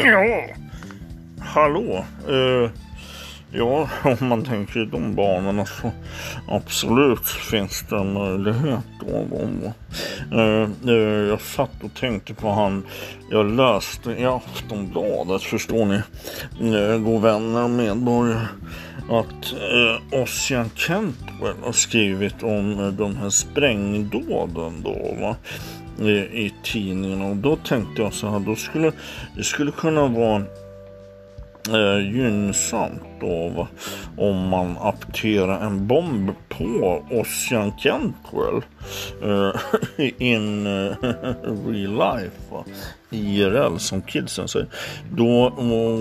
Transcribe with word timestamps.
Ja, 0.00 0.46
hallå. 1.40 2.04
Uh, 2.28 2.70
ja, 3.52 3.88
om 4.20 4.28
man 4.28 4.44
tänker 4.44 4.82
i 4.82 4.86
de 4.86 5.14
banorna 5.14 5.66
så 5.66 5.90
absolut 6.48 7.26
finns 7.26 7.84
det 7.90 7.96
en 7.96 8.12
möjlighet. 8.12 8.84
Då, 9.00 9.38
uh, 10.36 10.68
uh, 10.88 11.28
jag 11.28 11.40
satt 11.40 11.82
och 11.82 11.94
tänkte 11.94 12.34
på 12.34 12.50
han 12.50 12.86
jag 13.30 13.46
läste 13.46 14.10
i 14.10 14.24
Aftonbladet, 14.24 15.42
förstår 15.42 15.86
ni, 15.86 16.02
uh, 16.76 16.98
god 16.98 17.22
vänner 17.22 17.64
och 17.64 17.70
medborgare, 17.70 18.46
att 19.10 19.52
uh, 19.52 20.22
Ossian 20.22 20.70
Kentwell 20.74 21.56
har 21.64 21.72
skrivit 21.72 22.42
om 22.42 22.94
de 22.98 23.16
här 23.16 23.30
sprängdåden 23.30 24.82
då, 24.82 25.16
va? 25.20 25.36
I, 26.00 26.52
tidningen. 26.62 27.22
Och 27.22 27.36
då 27.36 27.56
tänkte 27.56 28.02
jag 28.02 28.12
så 28.12 28.28
här, 28.28 28.40
då 28.40 28.56
skulle 28.56 28.92
det 29.36 29.44
skulle 29.44 29.70
kunna 29.70 30.06
vara 30.06 30.42
eh, 31.74 32.14
gynnsamt 32.14 33.02
då 33.20 33.68
om 34.16 34.48
man 34.48 34.76
apterar 34.78 35.66
en 35.66 35.86
bomb 35.86 36.30
på 36.48 37.02
Ossian 37.10 37.72
Cantwell 37.72 38.62
eh, 39.22 39.60
in 40.18 40.66
eh, 40.66 40.96
real 41.66 41.92
life. 41.92 42.36
Va? 42.50 42.64
IRL 43.10 43.78
som 43.78 44.02
kidsen 44.02 44.48
säger. 44.48 44.68
Då 45.12 45.44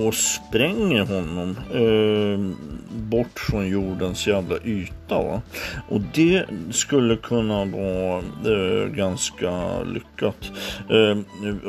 och 0.07 0.13
spränger 0.13 1.05
honom 1.05 1.57
eh, 1.73 2.67
bort 2.95 3.39
från 3.39 3.69
jordens 3.69 4.27
jävla 4.27 4.55
yta. 4.65 5.23
Va? 5.23 5.41
Och 5.89 6.01
det 6.13 6.45
skulle 6.71 7.15
kunna 7.15 7.65
vara 7.65 8.17
eh, 8.17 8.87
ganska 8.87 9.83
lyckat. 9.83 10.51
Eh, 10.89 11.17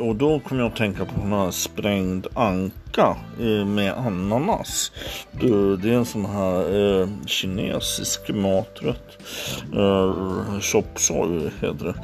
och 0.01 0.15
då 0.15 0.39
kommer 0.39 0.61
jag 0.61 0.71
att 0.71 0.77
tänka 0.77 1.05
på 1.05 1.21
den 1.21 1.31
här 1.31 1.51
sprängd 1.51 2.27
anka 2.33 2.88
macka 2.99 3.15
eh, 3.39 3.65
med 3.65 3.93
ananas. 3.93 4.91
Det, 5.81 5.89
är 5.89 5.93
en 5.93 6.05
sån 6.05 6.25
här 6.25 6.99
eh, 7.01 7.07
kinesisk 7.25 8.29
maträtt. 8.29 9.17
Eh, 9.75 10.59
chop 10.59 10.99
soy 10.99 11.49
heter 11.61 11.85
det. 11.85 11.95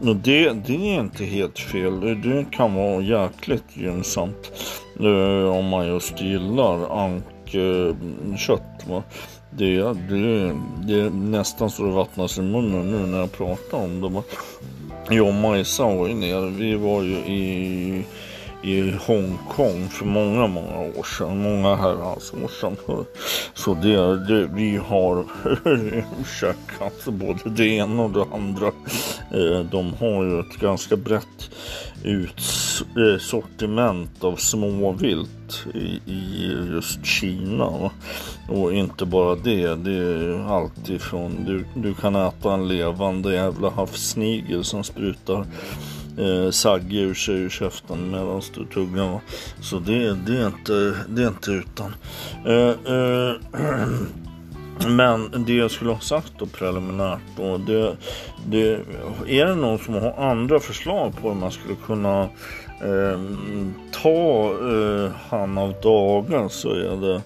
Men 0.00 0.22
det, 0.22 0.52
det 0.66 0.94
är 0.94 1.00
inte 1.00 1.24
helt 1.24 1.58
fel. 1.58 2.00
Det 2.00 2.44
kan 2.52 2.74
vara 2.74 3.02
jäkligt 3.02 3.76
gynnsamt 3.76 4.52
eh, 5.00 5.56
om 5.56 5.68
man 5.68 5.86
just 5.86 6.20
gillar 6.20 7.04
ankkött. 7.04 8.88
Eh, 8.88 9.02
Det, 9.54 9.76
det, 10.08 10.56
det 10.86 11.00
är 11.00 11.10
nästan 11.10 11.70
så 11.70 11.82
det 11.82 11.90
vattnas 11.90 12.38
i 12.38 12.42
munnen 12.42 12.90
nu 12.90 13.06
när 13.06 13.18
jag 13.18 13.32
pratar 13.32 13.78
om 13.78 14.00
det. 14.00 14.22
Jag 15.14 15.28
och 15.28 15.34
Majsa 15.34 15.84
var 15.84 16.08
ju 16.08 16.14
nere. 16.14 16.50
Vi 16.50 16.74
var 16.74 17.02
ju 17.02 17.14
i 17.14 18.04
i 18.62 18.90
Hongkong 18.90 19.88
för 19.88 20.04
många, 20.04 20.46
många 20.46 20.78
år 20.78 21.18
sedan. 21.18 21.42
Många 21.42 21.76
herrans 21.76 22.32
år 22.44 22.48
sedan. 22.60 23.04
Så 23.54 23.74
det, 23.74 24.26
det, 24.26 24.46
vi 24.46 24.76
har 24.76 25.24
käkat 26.40 26.82
alltså 26.82 27.10
både 27.10 27.50
det 27.50 27.66
ena 27.66 28.02
och 28.02 28.10
det 28.10 28.26
andra. 28.34 28.66
Eh, 29.30 29.60
de 29.70 29.94
har 29.94 30.24
ju 30.24 30.40
ett 30.40 30.60
ganska 30.60 30.96
brett 30.96 31.50
sortiment 33.20 34.24
av 34.24 34.36
småvilt 34.36 35.66
i, 35.74 36.12
i 36.12 36.52
just 36.72 37.06
Kina. 37.06 37.90
Och 38.48 38.72
inte 38.72 39.06
bara 39.06 39.34
det, 39.34 39.74
det 39.74 39.92
är 39.92 40.48
allt 40.48 40.88
ifrån 40.88 41.44
du, 41.46 41.64
du 41.74 41.94
kan 41.94 42.16
äta 42.16 42.54
en 42.54 42.68
levande 42.68 43.34
jävla 43.34 43.70
havssnigel 43.70 44.64
som 44.64 44.84
sprutar 44.84 45.46
eh, 46.18 46.50
sagg 46.50 46.94
ur 46.94 47.14
sig 47.14 47.34
ur 47.34 47.50
käften 47.50 48.10
medan 48.10 48.42
du 48.54 48.64
tuggar. 48.64 49.20
Så 49.60 49.78
det, 49.78 50.14
det, 50.26 50.38
är 50.38 50.46
inte, 50.46 50.94
det 51.08 51.22
är 51.22 51.28
inte 51.28 51.50
utan. 51.50 51.94
Eh, 52.46 52.94
eh, 52.94 53.34
men 54.88 55.44
det 55.46 55.54
jag 55.54 55.70
skulle 55.70 55.90
ha 55.90 56.00
sagt 56.00 56.32
då 56.38 56.46
preliminärt 56.46 57.20
då, 57.36 57.58
det, 57.58 57.96
det, 58.46 58.80
är 59.28 59.46
det 59.46 59.54
någon 59.54 59.78
som 59.78 59.94
har 59.94 60.12
andra 60.30 60.60
förslag 60.60 61.12
på 61.20 61.28
hur 61.28 61.40
man 61.40 61.52
skulle 61.52 61.74
kunna 61.86 62.28
eh, 62.82 63.18
ta 64.02 64.50
eh, 64.50 65.10
han 65.28 65.58
av 65.58 65.74
dagen 65.82 66.50
så 66.50 66.70
är 66.70 66.96
det, 66.96 67.22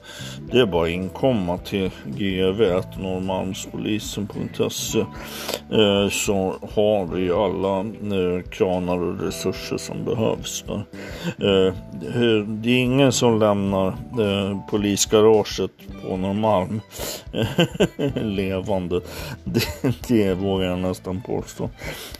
det 0.53 0.61
är 0.61 0.67
bara 0.67 0.89
inkomma 0.89 1.59
till 1.59 1.91
gv.norrmalmspolisen.se 2.05 5.01
eh, 5.01 6.09
så 6.11 6.55
har 6.75 7.15
vi 7.15 7.31
alla 7.31 7.81
eh, 7.81 8.43
kranar 8.51 9.03
och 9.03 9.21
resurser 9.21 9.77
som 9.77 10.05
behövs. 10.05 10.65
Eh, 10.69 10.83
det 12.47 12.71
är 12.71 12.79
ingen 12.79 13.13
som 13.13 13.39
lämnar 13.39 13.87
eh, 14.21 14.61
polisgaraget 14.71 15.71
på 16.03 16.17
Norrmalm 16.17 16.81
eh, 17.33 17.47
levande. 18.23 19.01
Det, 19.45 19.65
det 20.09 20.35
vågar 20.35 20.67
jag 20.67 20.79
nästan 20.79 21.23
påstå. 21.23 21.71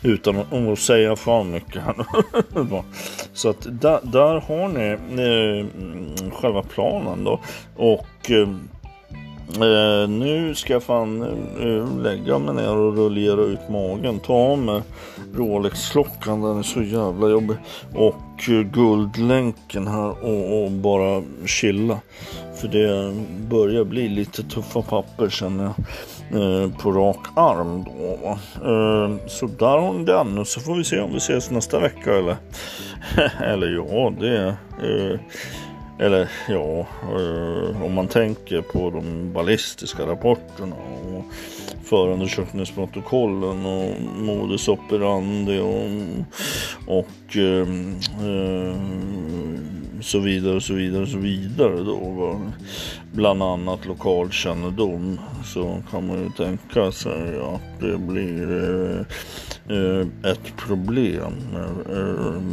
Utan 0.01 0.69
att 0.71 0.79
säga 0.79 1.15
för 1.15 1.43
mycket. 1.43 1.83
Så 3.33 3.49
att 3.49 3.67
där, 3.81 3.99
där 4.03 4.39
har 4.39 4.67
ni 4.67 4.91
eh, 5.21 6.31
själva 6.31 6.63
planen 6.63 7.23
då. 7.23 7.39
Och 7.75 8.31
eh, 8.31 8.49
eh, 9.63 10.09
nu 10.09 10.55
ska 10.55 10.73
jag 10.73 10.83
fan 10.83 11.21
eh, 11.61 12.01
lägga 12.03 12.39
mig 12.39 12.55
ner 12.55 12.75
och 12.75 12.97
rullera 12.97 13.41
ut 13.41 13.69
magen. 13.69 14.19
Ta 14.19 14.33
av 14.33 14.57
mig 14.57 14.81
Rolex-klockan, 15.35 16.41
den 16.41 16.57
är 16.57 16.63
så 16.63 16.81
jävla 16.81 17.29
jobbig. 17.29 17.57
Och 17.95 18.49
eh, 18.49 18.61
guldlänken 18.61 19.87
här 19.87 20.25
och, 20.25 20.63
och, 20.63 20.71
bara 20.71 21.23
chilla. 21.45 21.99
För 22.55 22.67
det 22.67 23.13
börjar 23.49 23.83
bli 23.83 24.09
lite 24.09 24.43
tuffa 24.43 24.81
papper 24.81 25.29
känner 25.29 25.63
jag. 25.63 25.73
Eh, 26.31 26.71
på 26.81 26.91
rak 26.91 27.27
arm 27.35 27.83
då. 27.83 28.17
Va? 28.23 28.39
Eh, 28.55 29.27
så 29.27 29.47
där 29.47 29.77
har 29.77 29.93
ni 29.93 30.03
den 30.03 30.37
och 30.37 30.47
så 30.47 30.59
får 30.59 30.75
vi 30.75 30.83
se 30.83 30.99
om 30.99 31.11
vi 31.11 31.17
ses 31.17 31.51
nästa 31.51 31.79
vecka 31.79 32.17
eller? 32.17 32.35
eller 33.43 33.67
ja, 33.67 34.13
det... 34.19 34.47
Eh, 34.83 35.19
eller 35.99 36.29
ja, 36.49 36.87
eh, 37.01 37.83
om 37.83 37.93
man 37.93 38.07
tänker 38.07 38.61
på 38.61 38.89
de 38.89 39.33
ballistiska 39.33 40.07
rapporterna 40.07 40.75
och 40.75 41.25
förundersökningsprotokollen 41.83 43.65
och 43.65 44.01
modus 44.17 44.67
operandi 44.67 45.59
och, 45.59 45.89
och 46.97 47.37
eh, 47.37 47.67
eh, 48.27 48.75
så 50.01 50.19
vidare 50.19 50.55
och 50.55 50.63
så 50.63 50.73
vidare 50.73 51.01
och 51.01 51.09
så 51.09 51.17
vidare 51.17 51.83
då. 51.83 52.39
Bland 53.11 53.43
annat 53.43 53.85
lokalkännedom 53.85 55.19
så 55.45 55.81
kan 55.91 56.07
man 56.07 56.23
ju 56.23 56.29
tänka 56.29 56.91
sig 56.91 57.39
att 57.39 57.79
det 57.79 57.97
blir 57.97 58.51
eh, 59.69 60.31
ett 60.31 60.57
problem 60.57 61.33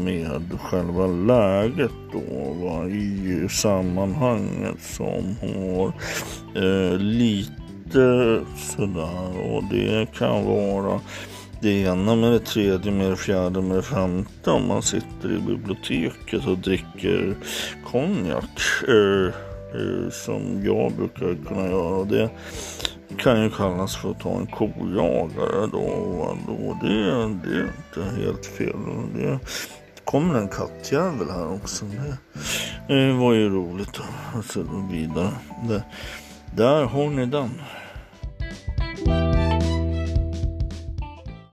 med, 0.05 0.59
själva 0.61 1.07
läget 1.07 1.91
då 2.13 2.53
va, 2.53 2.87
i 2.87 3.47
sammanhanget 3.51 4.83
som 4.83 5.37
har 5.43 5.93
eh, 6.55 6.99
lite 6.99 8.41
sådär 8.57 9.53
och 9.53 9.65
det 9.71 10.15
kan 10.19 10.45
vara 10.45 11.01
det 11.61 11.83
ena 11.83 12.15
med 12.15 12.33
det 12.33 12.39
tredje 12.39 12.93
med 12.93 13.11
det 13.11 13.17
fjärde 13.17 13.63
med 13.63 13.77
det 13.77 13.83
femte 13.83 14.51
om 14.51 14.69
man 14.69 14.83
sitter 14.83 15.37
i 15.37 15.39
biblioteket 15.39 16.47
och 16.47 16.59
dricker 16.59 17.37
konjak. 17.85 18.61
Eh, 18.89 19.35
eh, 19.75 20.11
som 20.11 20.65
jag 20.65 20.93
brukar 20.93 21.45
kunna 21.49 21.69
göra. 21.69 22.05
Det 22.05 22.31
kan 23.17 23.43
ju 23.43 23.51
kallas 23.51 23.97
för 23.97 24.11
att 24.11 24.21
ta 24.21 24.39
en 24.39 24.47
kojagare 24.47 25.67
då. 25.73 25.79
Och 25.79 26.77
det, 26.83 26.89
det 27.45 27.57
är 27.57 27.71
inte 27.77 28.21
helt 28.21 28.47
fel. 28.47 28.77
Det 29.15 29.39
kommer 30.05 30.35
en 30.35 30.49
kattjävel 30.49 31.31
här 31.31 31.53
också. 31.53 31.85
Det, 31.85 32.95
det 32.95 33.13
var 33.13 33.33
ju 33.33 33.49
roligt. 33.49 34.01
Och 34.39 34.45
så 34.45 34.63
vidare. 34.91 35.31
Det, 35.69 35.83
där 36.57 36.85
har 36.85 37.11
ni 37.11 37.27
den. 37.27 37.51